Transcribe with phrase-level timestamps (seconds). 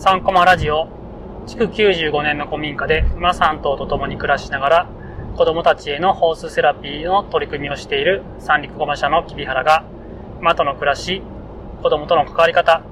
[0.00, 0.88] 3コマラジオ、
[1.46, 4.88] 築95年の古民家で馬3頭と共に暮らしながら、
[5.36, 9.84] 子供たちへのホースセラピーの取り組みをしている三陸ごま社の木原が、
[10.40, 11.20] 馬との暮らし、
[11.82, 12.82] 子供との関わり方、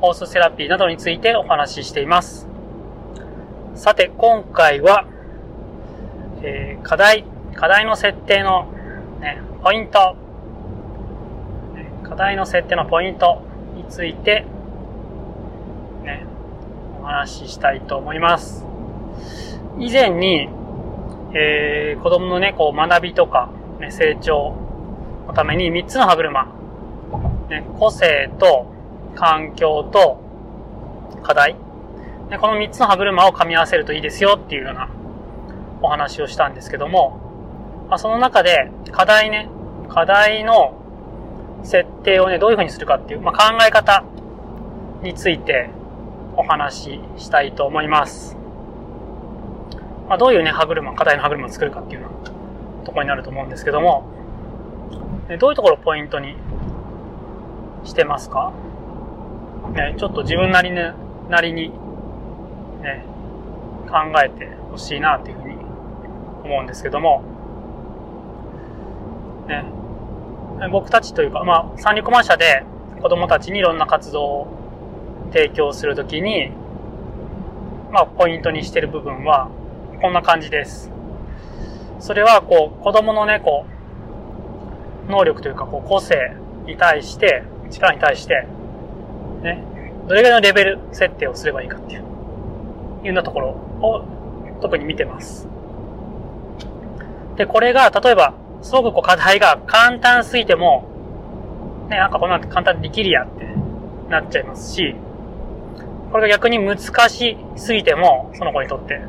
[0.00, 2.46] ホースセラピーなどについてお話ししています。
[3.74, 5.04] さて、今回は、
[6.42, 7.24] えー、課題、
[7.56, 8.70] 課題の設定の、
[9.20, 10.14] ね、ポイント、
[12.04, 13.42] 課題の設定のポイント
[13.74, 14.46] について、
[17.02, 18.64] お話ししたいと思います。
[19.78, 20.48] 以前に、
[21.34, 24.54] えー、子供のね、こう学びとか、ね、成長
[25.26, 26.46] のために3つの歯車、
[27.50, 28.72] ね、個性と
[29.16, 30.20] 環境と
[31.22, 31.54] 課題、
[32.30, 34.88] ね、この3つの歯車を噛み合わせるといいですよっていうような
[35.82, 39.48] お話をしたんですけども、まあ、その中で課題ね、
[39.88, 40.78] 課題の
[41.64, 44.04] 設定をね、どういう風にするかっていう、まあ、考え方
[45.02, 45.70] について
[46.36, 48.36] お話ししたいと思います。
[50.08, 52.30] まあ、どういうね、歯車、課題の歯車を作るかっていうような
[52.84, 54.04] ところになると思うんですけども、
[55.38, 56.36] どういうところをポイントに
[57.84, 58.52] してますか？
[59.72, 60.92] ね、ちょっと自分なり,、ね、
[61.30, 61.70] なりに、
[62.82, 63.04] ね、
[63.88, 65.54] 考えてほしいなっていうふうに
[66.44, 67.22] 思うんですけども、
[69.46, 69.64] ね、
[70.70, 72.64] 僕たちというか、まあ、三陸マ社で
[73.00, 74.61] 子供たちにいろんな活動を
[75.32, 76.50] 提供するときに、
[77.90, 79.50] まあ、ポイントにしてる部分は、
[80.00, 80.90] こんな感じです。
[82.00, 83.66] それは、こう、子供のね、こ
[85.08, 88.46] う、能力というか、こう、個性に対して、力に対して、
[89.42, 89.64] ね、
[90.08, 94.04] どれぐらいのレベル設定をすればいいかっていう、いうようなところを
[94.60, 95.48] 特に見てます。
[97.36, 100.88] で、これが、例えば、すごくこう課題が簡単すぎても、
[101.88, 103.44] ね、なんかこんな簡単にできるやって
[104.08, 104.94] なっちゃいますし、
[106.12, 109.00] これが逆に難しすぎても、その子にとって、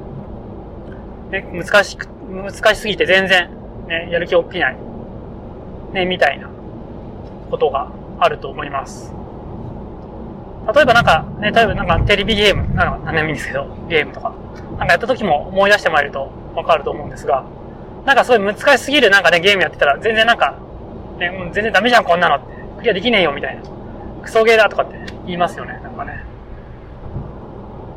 [1.32, 3.50] ね、難しく、難しすぎて全然、
[3.88, 4.78] ね、やる気起きない、
[5.92, 6.50] ね、みたいな
[7.52, 9.14] ことがあると思います。
[10.74, 14.34] 例えばなんか、ね、例えばなんかテレビゲーム、なんか何でもいいんですけど、ゲームとか、
[14.78, 17.44] なんかやった時も思い出してもらえるとわかると思うんですが、
[18.06, 20.56] なんかすごい難しすぎるなんかね、ゲームやってたら、全然なんか、
[21.20, 22.46] ね、もう全然ダメじゃん、こんなのって。
[22.78, 23.62] クリアできねえよ、みたいな。
[24.22, 26.33] クソゲーだとかって言いますよね、なんかね。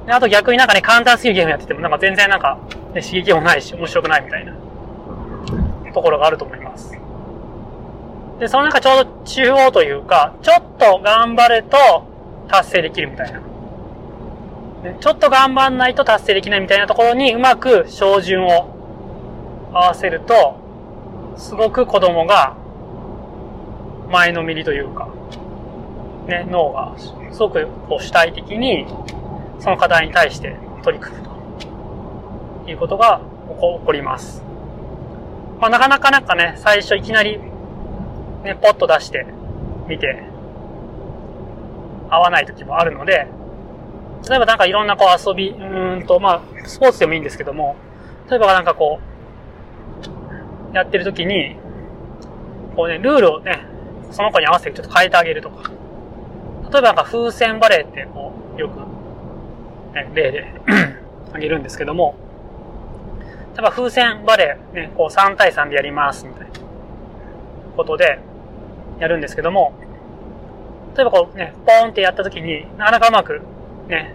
[0.06, 2.58] であと逆になんかね、簡単すぎるゲームやってても、なんか全然なんか、
[2.94, 4.54] ね、刺激もないし、面白くないみたいな、
[5.92, 6.96] ところがあると思います。
[8.38, 11.76] で、その中ちょうど中央というか、ちょっと頑張ると
[12.48, 13.40] 達成できるみたいな。
[15.00, 18.68] ちょっと頑張んないと達成できないみたいなところにうまく照準を
[19.72, 20.60] 合わせると、
[21.36, 22.54] すごく子供が
[24.10, 25.08] 前のめりというか、
[26.28, 26.94] ね、脳が
[27.32, 28.86] すごくこう主体的に
[29.60, 31.22] その課題に対して取り組む
[32.64, 34.42] ということが起こります。
[35.60, 37.38] まあ、なかなかなんかね、最初いきなり
[38.46, 39.26] ね、ポッと出して
[39.88, 40.22] みて
[42.08, 43.26] 合わない時もあるので、
[44.28, 47.76] 例えばなんかいろんなこう遊び、うんと、まあ、スポーツでもいいんですけども、
[48.30, 49.00] 例えばなんかこ
[50.72, 51.56] う、やってる時に、
[52.76, 53.66] こうね、ルールをね、
[54.10, 55.70] その子に合わせてちょっと変えてあげるとか。
[56.70, 58.80] 例えばなんか風船バレーってこう、よく、
[59.96, 60.52] ね、例で
[61.32, 62.14] あげるんですけども、
[63.54, 66.52] 例えば風船バレーね、こう3対3でやりますみたいな
[67.76, 68.18] ことで
[69.00, 69.74] やるんですけども、
[70.94, 73.40] 例えばこうね、ポーンってやった時になかなかうまく
[73.88, 74.14] ね、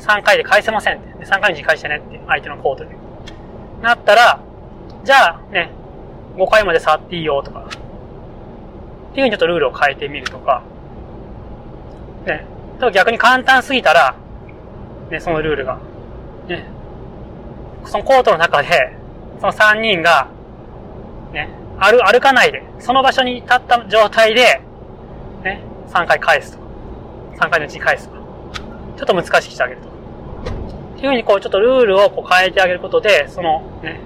[0.00, 1.24] 3回で返せませんって。
[1.24, 2.90] 3回のうち返してねって相手のコートに。
[3.80, 4.40] なったら、
[5.04, 5.70] じゃあね、
[6.36, 7.80] 5回まで触っていいよとか、っていう
[9.14, 10.62] ふうにちょっとルールを変えてみるとか、
[12.26, 12.46] ね、
[12.92, 14.14] 逆に簡単すぎたら、
[15.10, 15.78] ね、そのルールが、
[16.48, 16.64] ね、
[17.84, 18.68] そのコートの中で、
[19.40, 20.28] その3人が、
[21.32, 21.48] ね、
[21.78, 24.60] 歩、歩かないで、その場所に立った状態で、
[25.42, 26.58] ね、3回返すと。
[27.36, 28.14] 3回のうちに返すと。
[28.96, 29.88] ちょっと難しくしてあげると。
[29.88, 34.00] っていうふうにこう、ちょっとルールをこう変えてあげることで、そのね、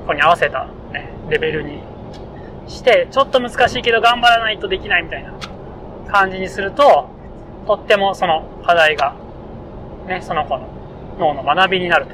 [0.00, 1.82] ここに合わせた、ね、レベルに
[2.68, 5.32] して、ちょっと難しいけど頑張らないとできないみたいな
[6.08, 7.08] 感じにすると、
[7.66, 9.16] とってもその課題が、
[10.06, 10.68] ね、その子の
[11.18, 12.06] 脳の学びになる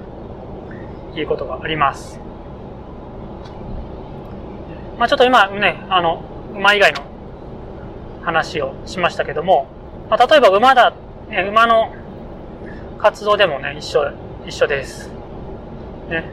[1.12, 2.20] ということがあります。
[4.98, 6.22] まあちょっと今ね、あの、
[6.54, 7.02] 馬以外の
[8.22, 9.66] 話をしましたけども、
[10.10, 10.92] まあ、例えば馬だ、
[11.28, 11.92] ね、馬の
[12.98, 14.12] 活動でもね、一緒、
[14.46, 15.08] 一緒です。
[16.08, 16.24] ね。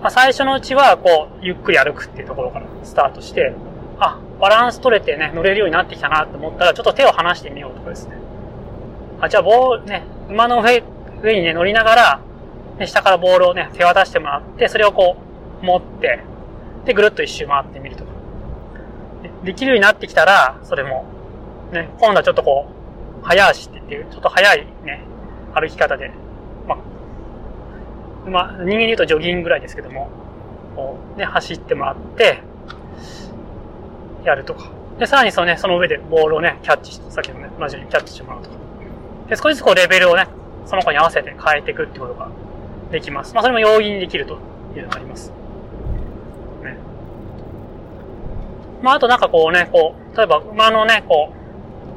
[0.00, 3.54] まあ、最初のうちは、こう、ゆっくり歩くっていうところからスタートして、
[4.00, 8.16] あ、バランス取れてね、乗れるようになってきたなと思ったら、ちょっと手を離してみようとかですね。
[9.22, 10.82] あ、じゃあボールね、馬の上、
[11.22, 12.20] 上にね、乗りながら、
[12.76, 15.16] ね、下からボールをね、手渡してもらって、それをこ
[15.62, 16.20] う、持って、
[16.84, 18.10] で、ぐるっと一周回ってみるとか。
[19.44, 21.04] できるようになってきたら、それも、
[21.70, 22.66] ね、今度はちょっとこ
[23.22, 25.04] う、早足って言って、ちょっと早いね、
[25.54, 26.10] 歩き方で、
[26.66, 26.74] ま
[28.26, 30.10] あ、まあ、人間で言うとジョギングぐらいですけども、
[30.74, 32.40] こう、ね、走ってもらって、
[34.24, 34.68] やるとか。
[34.98, 38.61] で、さらにそのね、その上でボールをね、キャッチして、さっきのね、同じようにキャッチしてもらうとか。
[39.32, 40.28] で、少しずつこうレベルをね、
[40.66, 42.28] その子に合わせて変えていくってことが
[42.90, 43.32] できます。
[43.32, 44.34] まあ、それも容易にできると
[44.76, 45.30] いうのがあります。
[46.62, 46.76] ね。
[48.82, 51.32] まあ、あとなんかこうね、こう、例えば馬のね、こ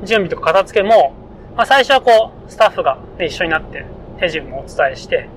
[0.01, 1.13] う、準備とか片付けも、
[1.57, 3.85] まあ、最初はこう、スタッフが、ね、一緒になって
[4.17, 5.27] 手順もお伝えして、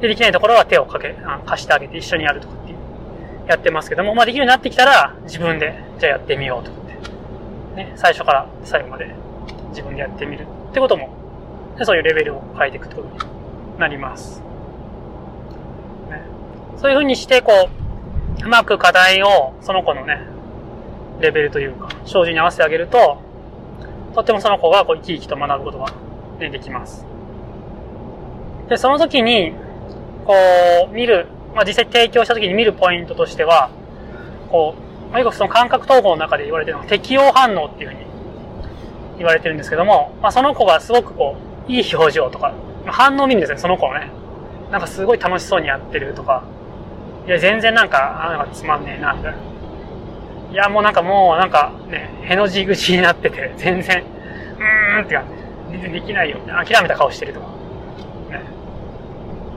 [0.00, 2.78] で、できないところは手をかけ、あ貸してあげて一緒にやるとかっていう、
[3.46, 9.14] やってますけども、まあ、できるようになってきたら、自分で、じゃあやってみようとかって、ね、最初から最後まで
[9.68, 11.17] 自分でやってみるってことも、
[11.78, 14.40] でそういうレベルを変えていくってことになります。
[16.10, 16.22] ね、
[16.76, 17.68] そういうふうにして、こ
[18.42, 20.20] う、うまく課題を、その子のね、
[21.20, 23.22] レベルというか、障子に合わせてあげると、
[24.14, 25.86] とってもその子がこう生き生きと学ぶことが、
[26.40, 27.06] ね、できます。
[28.68, 29.54] で、その時に、
[30.24, 30.34] こ
[30.90, 33.70] う、見る、まあ、実際提供した時に見るポイントとしては、
[34.50, 38.00] こう、まあ、よくその感覚統合の中で言われてるのが適応反応っていうふうに
[39.18, 42.54] 言われてるんですけども、まあ、その子がすごくこう、いい表情とか、
[42.86, 44.10] 反応を見るんですね、その子のね。
[44.70, 46.42] なんかすごい楽しそうにやってるとか、
[47.26, 49.38] いや、全然なんか、あ、なんかつまんねえな、みたいな。
[50.50, 55.48] いや、もうなんかもう、なんかね、への字口になってて、全然、うーんって感じ。
[55.72, 57.46] 全然できないよ、諦めた顔してるとか。
[58.30, 58.42] ね。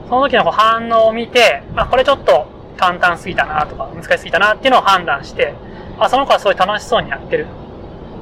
[0.08, 5.54] その時の反応を見て、あ、これちょっと簡単すぎたなとか、難しすぎたなっていうのを判断して、
[5.98, 7.46] あ、その子はすごい楽しそうにやってる。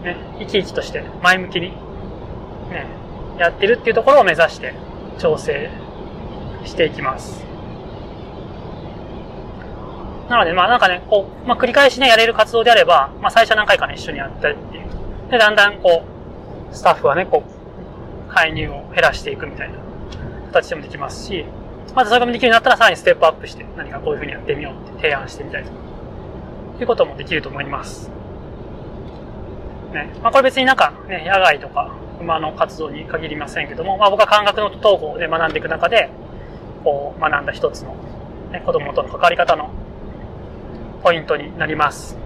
[0.04, 1.70] ね、生き生きとして前向きに、
[2.70, 2.86] ね、
[3.38, 4.74] やってるっていうところを目指して
[5.18, 5.70] 調整
[6.64, 7.44] していきます。
[10.28, 15.30] なので、まあなんかね、こう、まあ繰り返しね、やれる活動であれば、まあ最初何回かね、一緒にやったりっていう。
[15.30, 16.04] で、だんだんこ
[16.70, 19.78] う、スタッフはね、こう、介入を減らしていくみたいな
[20.52, 21.44] 形でもできますし、
[21.94, 25.76] まずそれができるようになったらさらにステップアップして、何かこういう風にやってみようって提案してみたりとか、
[26.80, 28.10] いうこともできると思います。
[29.92, 30.12] ね。
[30.22, 36.10] まあこれ別になんかね、野外とか馬の活動に限りませんけども、まあ僕は感覚の統合で学んでいく中で、
[36.84, 37.94] こう学んだ一つの、
[38.52, 39.70] ね、子供との関わり方の
[41.02, 42.16] ポイントになります。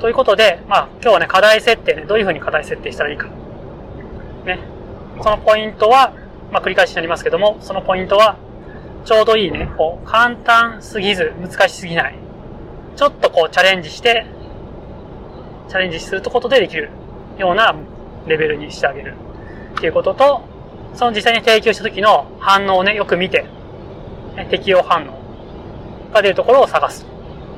[0.00, 3.26] ということで、まあ、今日はね、課題設定ね、どういうふうに課題設定したらいいか。
[4.44, 4.60] ね。
[5.20, 6.12] そのポイントは、
[6.52, 8.36] まあ、繰り返しになりますけども、そのポイントは、
[9.04, 12.14] ちょうどいいね、こう、簡単すぎず、難しすぎない。
[12.94, 14.26] ちょっとこう、チャレンジして、
[15.68, 16.90] チャレンジすることでできる
[17.38, 17.74] ような
[18.26, 19.14] レベルにしてあげる。
[19.76, 20.42] っていうことと、
[20.94, 23.44] その実際に提供した時の反応をね、よく見て、
[24.50, 27.06] 適用反応が出るところを探す。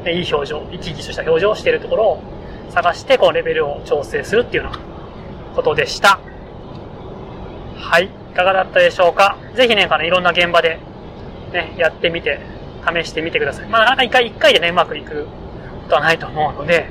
[0.07, 2.23] いい表情、生き生きとした表情をしているところを
[2.71, 4.79] 探して、こうレベルを調整するっていうような
[5.55, 6.19] ことでした。
[7.77, 8.05] はい。
[8.05, 9.37] いかがだったでしょうか？
[9.55, 10.79] ぜひね、かね、いろんな現場で
[11.53, 12.39] ね、やってみて、
[12.87, 13.69] 試してみてください。
[13.69, 15.31] まあ、なかなか一回一回でね、うまくいくこ
[15.89, 16.89] とはないと思うので、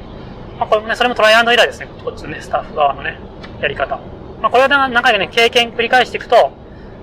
[0.60, 1.88] まあ、これもね、それもトライアンドエラーですね。
[2.04, 3.18] こっちのね、スタッフ側のね、
[3.62, 3.98] やり方。
[4.42, 6.52] まあ、これは何回かね、経験繰り返していくと、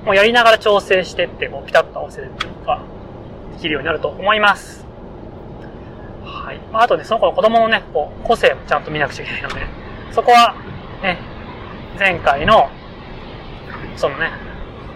[0.04, 2.80] もうやりながら調整してって、こう、ピタッと合わせるっていうのが、
[3.54, 4.86] できるようになると思います。
[6.22, 6.58] はい。
[6.70, 9.66] まあ、あとね、その子の子供のね、こう、個性をちゃんと見なくちゃいけないので、
[10.12, 10.54] そこは、
[11.02, 11.18] ね、
[11.98, 12.68] 前回の、
[13.96, 14.30] そのね、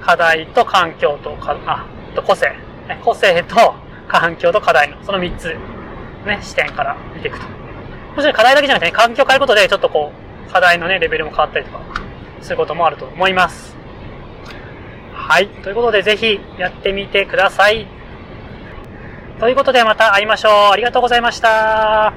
[0.02, 2.50] 課題と環境とか、あ、と個性、
[2.88, 3.75] ね、個性と
[4.07, 5.57] 環境と課題の、その3つ、
[6.26, 7.60] ね、視点から見ていくと。
[8.14, 10.12] もちろん課題だけじゃなくてね、環境を変えることで、ちょっとこ
[10.49, 11.81] う、課題のね、レベルも変わったりとか、
[12.43, 13.76] することもあると思います。
[15.12, 15.49] はい。
[15.49, 17.87] ということで、ぜひやってみてください。
[19.38, 20.52] ということでまた会いましょう。
[20.73, 22.12] ありがとうございました。